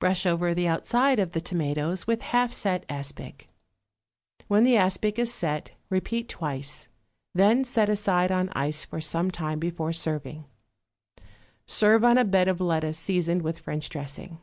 [0.00, 3.48] Brush over the outside of the tomatoes with half set aspic;
[4.48, 6.88] when the aspic is set, repeat twice,
[7.32, 10.46] then set aside on ice for some time before serving.
[11.64, 14.40] Serve on a bed of lettuce seasoned with French dressing.